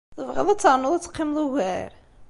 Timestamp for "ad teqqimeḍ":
0.93-1.37